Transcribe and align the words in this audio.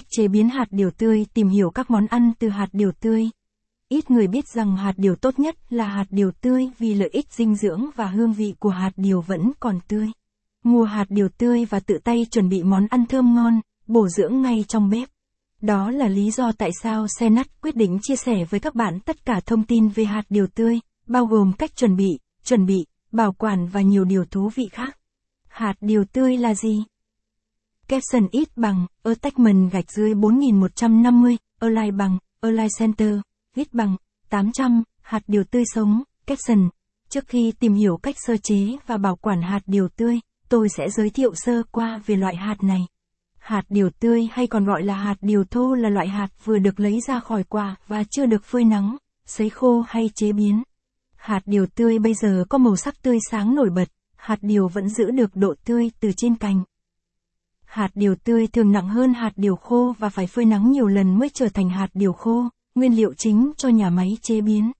Cách 0.00 0.10
chế 0.10 0.28
biến 0.28 0.48
hạt 0.48 0.66
điều 0.70 0.90
tươi 0.90 1.26
tìm 1.34 1.48
hiểu 1.48 1.70
các 1.70 1.90
món 1.90 2.06
ăn 2.06 2.32
từ 2.38 2.48
hạt 2.48 2.68
điều 2.72 2.92
tươi. 2.92 3.30
Ít 3.88 4.10
người 4.10 4.26
biết 4.26 4.48
rằng 4.48 4.76
hạt 4.76 4.92
điều 4.96 5.16
tốt 5.16 5.38
nhất 5.38 5.56
là 5.70 5.88
hạt 5.88 6.04
điều 6.10 6.30
tươi 6.40 6.68
vì 6.78 6.94
lợi 6.94 7.08
ích 7.12 7.32
dinh 7.32 7.54
dưỡng 7.54 7.84
và 7.96 8.06
hương 8.06 8.32
vị 8.32 8.54
của 8.58 8.68
hạt 8.68 8.90
điều 8.96 9.20
vẫn 9.20 9.52
còn 9.60 9.78
tươi. 9.88 10.08
Mua 10.64 10.84
hạt 10.84 11.04
điều 11.08 11.28
tươi 11.28 11.64
và 11.64 11.80
tự 11.80 11.98
tay 12.04 12.26
chuẩn 12.30 12.48
bị 12.48 12.62
món 12.62 12.86
ăn 12.90 13.06
thơm 13.06 13.34
ngon, 13.34 13.60
bổ 13.86 14.08
dưỡng 14.08 14.42
ngay 14.42 14.64
trong 14.68 14.90
bếp. 14.90 15.08
Đó 15.60 15.90
là 15.90 16.08
lý 16.08 16.30
do 16.30 16.52
tại 16.52 16.70
sao 16.82 17.06
Xe 17.18 17.30
Nắt 17.30 17.60
quyết 17.62 17.76
định 17.76 17.98
chia 18.02 18.16
sẻ 18.16 18.44
với 18.50 18.60
các 18.60 18.74
bạn 18.74 19.00
tất 19.00 19.24
cả 19.24 19.40
thông 19.46 19.64
tin 19.64 19.88
về 19.88 20.04
hạt 20.04 20.22
điều 20.28 20.46
tươi, 20.46 20.80
bao 21.06 21.26
gồm 21.26 21.52
cách 21.52 21.76
chuẩn 21.76 21.96
bị, 21.96 22.18
chuẩn 22.44 22.66
bị, 22.66 22.86
bảo 23.12 23.32
quản 23.32 23.66
và 23.66 23.80
nhiều 23.80 24.04
điều 24.04 24.24
thú 24.24 24.50
vị 24.54 24.68
khác. 24.72 24.98
Hạt 25.48 25.74
điều 25.80 26.04
tươi 26.04 26.36
là 26.36 26.54
gì? 26.54 26.84
Caption 27.90 28.28
ít 28.30 28.48
bằng, 28.56 28.86
attachment 29.02 29.72
gạch 29.72 29.90
dưới 29.90 30.14
4150, 30.14 31.36
align 31.60 31.96
bằng, 31.96 32.18
align 32.40 32.68
center, 32.78 33.14
ít 33.56 33.74
bằng, 33.74 33.96
800, 34.28 34.82
hạt 35.02 35.22
điều 35.26 35.44
tươi 35.44 35.64
sống, 35.74 36.02
Caption. 36.26 36.68
Trước 37.08 37.24
khi 37.28 37.52
tìm 37.60 37.74
hiểu 37.74 37.96
cách 37.96 38.14
sơ 38.18 38.36
chế 38.42 38.76
và 38.86 38.96
bảo 38.96 39.16
quản 39.16 39.42
hạt 39.42 39.60
điều 39.66 39.88
tươi, 39.88 40.20
tôi 40.48 40.68
sẽ 40.68 40.90
giới 40.90 41.10
thiệu 41.10 41.34
sơ 41.34 41.62
qua 41.70 42.00
về 42.06 42.16
loại 42.16 42.36
hạt 42.36 42.56
này. 42.62 42.86
Hạt 43.38 43.62
điều 43.68 43.90
tươi 44.00 44.28
hay 44.32 44.46
còn 44.46 44.64
gọi 44.64 44.82
là 44.82 44.94
hạt 44.94 45.16
điều 45.20 45.44
thô 45.44 45.74
là 45.74 45.88
loại 45.88 46.08
hạt 46.08 46.28
vừa 46.44 46.58
được 46.58 46.80
lấy 46.80 47.00
ra 47.06 47.20
khỏi 47.20 47.44
quả 47.44 47.76
và 47.86 48.04
chưa 48.10 48.26
được 48.26 48.44
phơi 48.44 48.64
nắng, 48.64 48.96
sấy 49.26 49.50
khô 49.50 49.84
hay 49.88 50.10
chế 50.14 50.32
biến. 50.32 50.62
Hạt 51.16 51.42
điều 51.46 51.66
tươi 51.66 51.98
bây 51.98 52.14
giờ 52.14 52.44
có 52.48 52.58
màu 52.58 52.76
sắc 52.76 53.02
tươi 53.02 53.18
sáng 53.30 53.54
nổi 53.54 53.70
bật, 53.70 53.88
hạt 54.16 54.38
điều 54.42 54.68
vẫn 54.68 54.88
giữ 54.88 55.10
được 55.10 55.30
độ 55.34 55.54
tươi 55.64 55.90
từ 56.00 56.12
trên 56.16 56.34
cành. 56.34 56.62
Hạt 57.70 57.90
điều 57.94 58.14
tươi 58.14 58.46
thường 58.46 58.72
nặng 58.72 58.88
hơn 58.88 59.14
hạt 59.14 59.32
điều 59.36 59.56
khô 59.56 59.94
và 59.98 60.08
phải 60.08 60.26
phơi 60.26 60.44
nắng 60.44 60.70
nhiều 60.70 60.86
lần 60.86 61.18
mới 61.18 61.28
trở 61.34 61.48
thành 61.48 61.70
hạt 61.70 61.88
điều 61.94 62.12
khô, 62.12 62.48
nguyên 62.74 62.96
liệu 62.96 63.14
chính 63.14 63.52
cho 63.56 63.68
nhà 63.68 63.90
máy 63.90 64.08
chế 64.22 64.40
biến. 64.40 64.72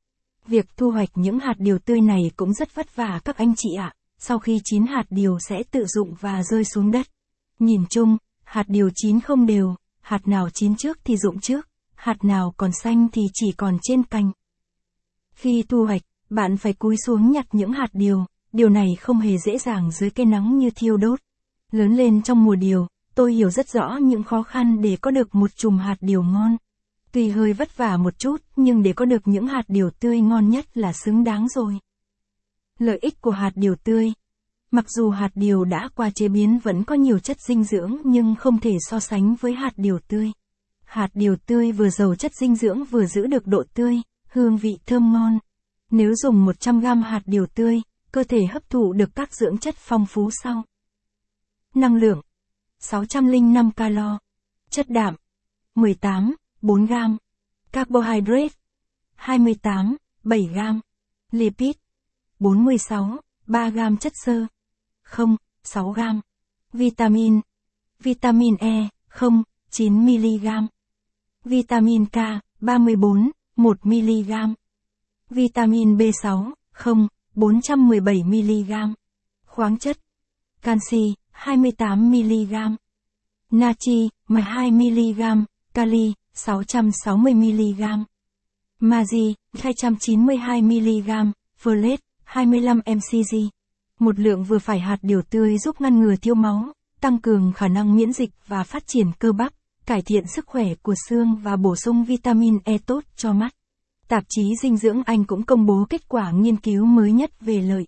Việc 0.47 0.67
thu 0.77 0.91
hoạch 0.91 1.09
những 1.15 1.39
hạt 1.39 1.55
điều 1.59 1.79
tươi 1.79 2.01
này 2.01 2.21
cũng 2.37 2.53
rất 2.53 2.75
vất 2.75 2.97
vả 2.97 3.21
các 3.25 3.37
anh 3.37 3.55
chị 3.57 3.69
ạ. 3.79 3.93
Sau 4.19 4.39
khi 4.39 4.61
chín 4.65 4.87
hạt 4.87 5.05
điều 5.11 5.39
sẽ 5.49 5.63
tự 5.71 5.85
dụng 5.87 6.15
và 6.21 6.43
rơi 6.43 6.65
xuống 6.65 6.91
đất. 6.91 7.07
Nhìn 7.59 7.85
chung, 7.91 8.17
hạt 8.45 8.65
điều 8.69 8.91
chín 8.95 9.21
không 9.21 9.47
đều, 9.47 9.75
hạt 10.01 10.29
nào 10.29 10.51
chín 10.51 10.77
trước 10.77 10.99
thì 11.05 11.17
dụng 11.17 11.41
trước, 11.41 11.69
hạt 11.95 12.25
nào 12.25 12.55
còn 12.57 12.71
xanh 12.83 13.09
thì 13.13 13.23
chỉ 13.35 13.53
còn 13.53 13.79
trên 13.83 14.03
cành. 14.03 14.31
Khi 15.33 15.65
thu 15.69 15.85
hoạch, 15.85 16.03
bạn 16.31 16.57
phải 16.57 16.73
cúi 16.73 16.97
xuống 17.07 17.31
nhặt 17.31 17.47
những 17.53 17.73
hạt 17.73 17.89
điều, 17.93 18.25
điều 18.53 18.69
này 18.69 18.89
không 19.01 19.21
hề 19.21 19.39
dễ 19.39 19.59
dàng 19.59 19.91
dưới 19.91 20.11
cây 20.11 20.27
nắng 20.27 20.59
như 20.59 20.71
thiêu 20.71 20.97
đốt. 20.97 21.21
Lớn 21.71 21.97
lên 21.97 22.23
trong 22.23 22.45
mùa 22.45 22.55
điều, 22.55 22.87
tôi 23.15 23.35
hiểu 23.35 23.51
rất 23.51 23.69
rõ 23.69 23.97
những 24.03 24.23
khó 24.23 24.43
khăn 24.43 24.83
để 24.83 24.97
có 25.01 25.11
được 25.11 25.35
một 25.35 25.51
chùm 25.57 25.79
hạt 25.79 25.97
điều 26.01 26.23
ngon. 26.23 26.57
Tuy 27.13 27.29
hơi 27.31 27.53
vất 27.53 27.77
vả 27.77 27.97
một 27.97 28.19
chút, 28.19 28.37
nhưng 28.57 28.83
để 28.83 28.93
có 28.93 29.05
được 29.05 29.23
những 29.25 29.47
hạt 29.47 29.65
điều 29.69 29.91
tươi 29.91 30.21
ngon 30.21 30.51
nhất 30.51 30.77
là 30.77 30.93
xứng 30.93 31.25
đáng 31.25 31.47
rồi. 31.49 31.79
Lợi 32.79 32.99
ích 33.03 33.21
của 33.21 33.31
hạt 33.31 33.53
điều 33.55 33.75
tươi 33.75 34.13
Mặc 34.73 34.85
dù 34.91 35.11
hạt 35.11 35.31
điều 35.35 35.65
đã 35.65 35.89
qua 35.95 36.11
chế 36.15 36.29
biến 36.29 36.59
vẫn 36.59 36.85
có 36.85 36.95
nhiều 36.95 37.19
chất 37.19 37.41
dinh 37.41 37.65
dưỡng 37.65 37.97
nhưng 38.05 38.35
không 38.35 38.59
thể 38.59 38.77
so 38.81 39.01
sánh 39.01 39.35
với 39.41 39.53
hạt 39.53 39.73
điều 39.77 39.99
tươi. 40.09 40.33
Hạt 40.85 41.09
điều 41.15 41.37
tươi 41.37 41.73
vừa 41.73 41.91
giàu 41.91 42.15
chất 42.15 42.33
dinh 42.35 42.57
dưỡng 42.57 42.85
vừa 42.85 43.07
giữ 43.07 43.27
được 43.27 43.47
độ 43.47 43.63
tươi, 43.75 43.97
hương 44.29 44.57
vị 44.57 44.79
thơm 44.87 45.13
ngon. 45.13 45.39
Nếu 45.91 46.15
dùng 46.15 46.47
100g 46.47 47.03
hạt 47.03 47.23
điều 47.27 47.47
tươi, 47.47 47.83
cơ 48.13 48.25
thể 48.25 48.47
hấp 48.47 48.71
thụ 48.71 48.93
được 48.93 49.15
các 49.15 49.35
dưỡng 49.35 49.59
chất 49.59 49.75
phong 49.79 50.07
phú 50.07 50.31
sau. 50.43 50.65
Năng 51.75 51.95
lượng 51.97 52.21
605 52.79 53.71
calo, 53.71 54.19
chất 54.71 54.91
đạm 54.91 55.15
18, 55.75 56.35
4 56.63 56.87
gram, 56.87 57.17
carbohydrate 57.73 58.55
28, 59.15 59.97
7 60.25 60.51
gram, 60.53 60.81
lipid 61.31 61.73
46, 62.39 63.21
3 63.47 63.71
gram 63.71 63.97
chất 63.97 64.13
xơ 64.25 64.47
0, 65.17 65.37
6 65.65 65.93
gram, 65.93 66.21
vitamin, 66.73 67.41
vitamin 67.99 68.57
E 68.61 68.89
0, 69.21 69.43
9 69.71 70.07
mg, 70.07 70.67
vitamin 71.45 72.07
K 72.07 72.17
34, 72.61 73.31
1 73.57 73.79
mg, 73.85 74.55
vitamin 75.31 75.97
B6 75.97 76.53
0, 76.85 77.09
417 77.35 78.25
mg, 78.25 78.95
khoáng 79.47 79.79
chất, 79.79 79.99
canxi 80.63 81.15
28mg. 81.45 82.77
Natri, 83.51 84.09
12mg, 84.29 85.45
kali, 85.75 86.15
660mg. 86.35 88.05
Magie, 88.81 89.35
292mg, 89.53 91.33
folate, 91.63 91.97
25mcg. 92.27 93.49
Một 93.99 94.19
lượng 94.19 94.45
vừa 94.45 94.59
phải 94.59 94.81
hạt 94.81 94.99
điều 95.03 95.23
tươi 95.23 95.59
giúp 95.59 95.81
ngăn 95.81 96.01
ngừa 96.01 96.17
thiếu 96.17 96.35
máu, 96.35 96.73
tăng 97.01 97.19
cường 97.19 97.53
khả 97.53 97.69
năng 97.69 97.97
miễn 97.97 98.13
dịch 98.13 98.31
và 98.47 98.65
phát 98.65 98.83
triển 98.87 99.07
cơ 99.19 99.33
bắp, 99.33 99.53
cải 99.87 100.03
thiện 100.03 100.25
sức 100.27 100.47
khỏe 100.47 100.75
của 100.83 100.95
xương 101.09 101.37
và 101.37 101.57
bổ 101.57 101.77
sung 101.77 102.05
vitamin 102.05 102.59
E 102.65 102.79
tốt 102.79 103.05
cho 103.17 103.33
mắt. 103.33 103.55
Tạp 104.09 104.25
chí 104.29 104.43
dinh 104.63 104.77
dưỡng 104.77 105.03
Anh 105.07 105.25
cũng 105.25 105.43
công 105.43 105.67
bố 105.67 105.87
kết 105.91 106.09
quả 106.09 106.31
nghiên 106.31 106.57
cứu 106.57 106.85
mới 106.85 107.13
nhất 107.13 107.41
về 107.41 107.61
lợi 107.61 107.87